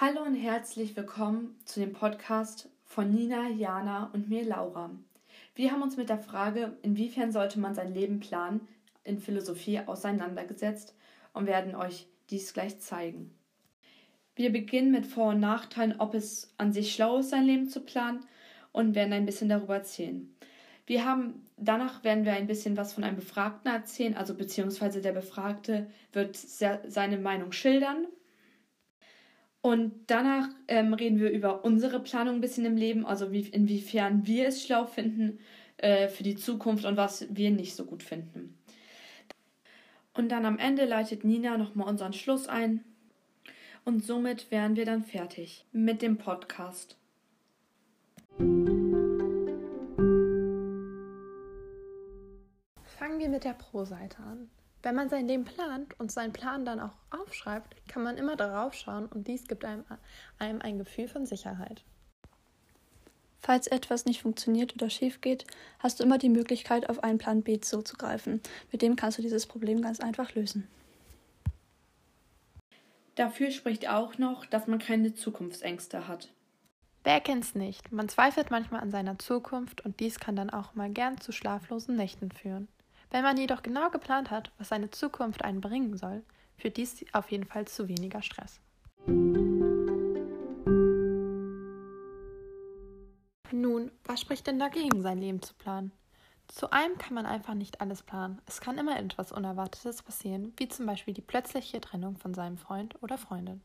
Hallo 0.00 0.22
und 0.22 0.36
herzlich 0.36 0.96
willkommen 0.96 1.56
zu 1.64 1.80
dem 1.80 1.92
Podcast 1.92 2.68
von 2.84 3.10
Nina, 3.12 3.48
Jana 3.48 4.10
und 4.12 4.28
mir, 4.28 4.44
Laura. 4.44 4.90
Wir 5.56 5.72
haben 5.72 5.82
uns 5.82 5.96
mit 5.96 6.08
der 6.08 6.20
Frage, 6.20 6.76
inwiefern 6.82 7.32
sollte 7.32 7.58
man 7.58 7.74
sein 7.74 7.92
Leben 7.92 8.20
planen, 8.20 8.60
in 9.02 9.18
Philosophie 9.18 9.80
auseinandergesetzt 9.80 10.94
und 11.32 11.48
werden 11.48 11.74
euch 11.74 12.06
dies 12.30 12.52
gleich 12.52 12.78
zeigen. 12.78 13.34
Wir 14.36 14.52
beginnen 14.52 14.92
mit 14.92 15.04
Vor- 15.04 15.30
und 15.30 15.40
Nachteilen, 15.40 15.96
ob 15.98 16.14
es 16.14 16.54
an 16.58 16.72
sich 16.72 16.94
schlau 16.94 17.18
ist, 17.18 17.30
sein 17.30 17.46
Leben 17.46 17.68
zu 17.68 17.80
planen 17.80 18.24
und 18.70 18.94
werden 18.94 19.12
ein 19.12 19.26
bisschen 19.26 19.48
darüber 19.48 19.74
erzählen. 19.74 20.32
Wir 20.86 21.04
haben, 21.04 21.42
danach 21.56 22.04
werden 22.04 22.24
wir 22.24 22.34
ein 22.34 22.46
bisschen 22.46 22.76
was 22.76 22.92
von 22.92 23.02
einem 23.02 23.16
Befragten 23.16 23.72
erzählen, 23.72 24.16
also 24.16 24.34
beziehungsweise 24.34 25.02
der 25.02 25.12
Befragte 25.12 25.90
wird 26.12 26.36
seine 26.36 27.18
Meinung 27.18 27.50
schildern. 27.50 28.06
Und 29.60 29.92
danach 30.06 30.48
ähm, 30.68 30.94
reden 30.94 31.18
wir 31.18 31.30
über 31.30 31.64
unsere 31.64 32.00
Planung 32.00 32.36
ein 32.36 32.40
bisschen 32.40 32.64
im 32.64 32.76
Leben, 32.76 33.04
also 33.04 33.32
wie, 33.32 33.40
inwiefern 33.40 34.26
wir 34.26 34.48
es 34.48 34.62
schlau 34.62 34.86
finden 34.86 35.40
äh, 35.78 36.08
für 36.08 36.22
die 36.22 36.36
Zukunft 36.36 36.84
und 36.84 36.96
was 36.96 37.26
wir 37.34 37.50
nicht 37.50 37.74
so 37.74 37.84
gut 37.84 38.02
finden. 38.02 38.56
Und 40.14 40.30
dann 40.30 40.44
am 40.44 40.58
Ende 40.58 40.84
leitet 40.84 41.24
Nina 41.24 41.56
nochmal 41.56 41.88
unseren 41.88 42.12
Schluss 42.12 42.48
ein. 42.48 42.84
Und 43.84 44.04
somit 44.04 44.50
wären 44.50 44.76
wir 44.76 44.84
dann 44.84 45.04
fertig 45.04 45.64
mit 45.72 46.02
dem 46.02 46.18
Podcast. 46.18 46.96
Fangen 52.98 53.18
wir 53.18 53.28
mit 53.28 53.44
der 53.44 53.54
Pro-Seite 53.54 54.18
an. 54.18 54.50
Wenn 54.88 54.94
man 54.94 55.10
sein 55.10 55.28
Leben 55.28 55.44
plant 55.44 56.00
und 56.00 56.10
seinen 56.10 56.32
Plan 56.32 56.64
dann 56.64 56.80
auch 56.80 56.94
aufschreibt, 57.10 57.76
kann 57.88 58.02
man 58.02 58.16
immer 58.16 58.36
darauf 58.36 58.72
schauen 58.72 59.04
und 59.04 59.28
dies 59.28 59.46
gibt 59.46 59.66
einem, 59.66 59.84
einem 60.38 60.62
ein 60.62 60.78
Gefühl 60.78 61.08
von 61.08 61.26
Sicherheit. 61.26 61.84
Falls 63.38 63.66
etwas 63.66 64.06
nicht 64.06 64.22
funktioniert 64.22 64.74
oder 64.74 64.88
schief 64.88 65.20
geht, 65.20 65.44
hast 65.78 66.00
du 66.00 66.04
immer 66.04 66.16
die 66.16 66.30
Möglichkeit, 66.30 66.88
auf 66.88 67.04
einen 67.04 67.18
Plan 67.18 67.42
B 67.42 67.60
zuzugreifen. 67.60 68.40
Mit 68.72 68.80
dem 68.80 68.96
kannst 68.96 69.18
du 69.18 69.22
dieses 69.22 69.44
Problem 69.46 69.82
ganz 69.82 70.00
einfach 70.00 70.34
lösen. 70.34 70.66
Dafür 73.14 73.50
spricht 73.50 73.90
auch 73.90 74.16
noch, 74.16 74.46
dass 74.46 74.68
man 74.68 74.78
keine 74.78 75.12
Zukunftsängste 75.12 76.08
hat. 76.08 76.30
Wer 77.04 77.20
kennt's 77.20 77.54
nicht? 77.54 77.92
Man 77.92 78.08
zweifelt 78.08 78.50
manchmal 78.50 78.80
an 78.80 78.90
seiner 78.90 79.18
Zukunft 79.18 79.82
und 79.82 80.00
dies 80.00 80.18
kann 80.18 80.34
dann 80.34 80.48
auch 80.48 80.74
mal 80.74 80.88
gern 80.88 81.20
zu 81.20 81.30
schlaflosen 81.30 81.94
Nächten 81.94 82.30
führen. 82.30 82.68
Wenn 83.10 83.22
man 83.22 83.38
jedoch 83.38 83.62
genau 83.62 83.88
geplant 83.88 84.30
hat, 84.30 84.52
was 84.58 84.68
seine 84.68 84.90
Zukunft 84.90 85.42
einen 85.44 85.60
bringen 85.60 85.96
soll, 85.96 86.22
führt 86.56 86.76
dies 86.76 87.04
auf 87.12 87.30
jeden 87.30 87.46
Fall 87.46 87.66
zu 87.66 87.88
weniger 87.88 88.20
Stress. 88.22 88.60
Nun, 93.50 93.90
was 94.04 94.20
spricht 94.20 94.46
denn 94.46 94.58
dagegen, 94.58 95.00
sein 95.00 95.18
Leben 95.18 95.40
zu 95.40 95.54
planen? 95.54 95.92
Zu 96.48 96.70
einem 96.70 96.98
kann 96.98 97.14
man 97.14 97.26
einfach 97.26 97.54
nicht 97.54 97.80
alles 97.80 98.02
planen. 98.02 98.40
Es 98.46 98.60
kann 98.60 98.78
immer 98.78 98.98
etwas 98.98 99.32
Unerwartetes 99.32 100.02
passieren, 100.02 100.52
wie 100.56 100.68
zum 100.68 100.86
Beispiel 100.86 101.14
die 101.14 101.22
plötzliche 101.22 101.80
Trennung 101.80 102.16
von 102.16 102.34
seinem 102.34 102.58
Freund 102.58 103.02
oder 103.02 103.16
Freundin. 103.16 103.62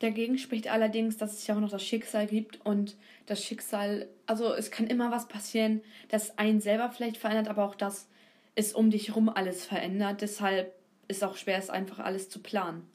Dagegen 0.00 0.38
spricht 0.38 0.68
allerdings, 0.68 1.16
dass 1.16 1.34
es 1.34 1.46
ja 1.46 1.54
auch 1.54 1.60
noch 1.60 1.70
das 1.70 1.84
Schicksal 1.84 2.26
gibt 2.26 2.64
und 2.66 2.96
das 3.26 3.42
Schicksal, 3.42 4.08
also 4.26 4.52
es 4.52 4.70
kann 4.70 4.88
immer 4.88 5.10
was 5.10 5.26
passieren, 5.26 5.82
das 6.08 6.36
einen 6.36 6.60
selber 6.60 6.90
vielleicht 6.90 7.16
verändert, 7.16 7.48
aber 7.48 7.64
auch 7.64 7.74
das 7.74 8.08
ist 8.56 8.74
um 8.74 8.90
dich 8.90 9.08
herum 9.08 9.28
alles 9.28 9.64
verändert. 9.64 10.22
Deshalb 10.22 10.74
ist 11.06 11.22
auch 11.22 11.36
schwer, 11.36 11.58
es 11.58 11.70
einfach 11.70 12.00
alles 12.00 12.28
zu 12.28 12.40
planen. 12.40 12.88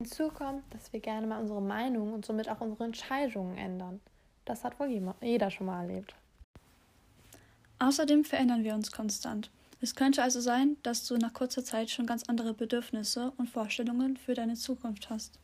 Hinzu 0.00 0.28
kommt, 0.28 0.62
dass 0.72 0.92
wir 0.92 1.00
gerne 1.00 1.26
mal 1.26 1.40
unsere 1.40 1.60
Meinung 1.60 2.14
und 2.14 2.24
somit 2.24 2.48
auch 2.48 2.60
unsere 2.60 2.84
Entscheidungen 2.84 3.58
ändern. 3.58 4.00
Das 4.44 4.64
hat 4.64 4.78
wohl 4.80 4.88
jeder 5.20 5.50
schon 5.50 5.66
mal 5.66 5.82
erlebt. 5.82 6.14
Außerdem 7.80 8.24
verändern 8.24 8.64
wir 8.64 8.74
uns 8.74 8.90
konstant. 8.90 9.50
Es 9.80 9.94
könnte 9.94 10.22
also 10.22 10.40
sein, 10.40 10.76
dass 10.82 11.06
du 11.06 11.16
nach 11.16 11.32
kurzer 11.32 11.64
Zeit 11.64 11.90
schon 11.90 12.06
ganz 12.06 12.24
andere 12.24 12.54
Bedürfnisse 12.54 13.32
und 13.36 13.48
Vorstellungen 13.48 14.16
für 14.16 14.34
deine 14.34 14.54
Zukunft 14.54 15.10
hast. 15.10 15.38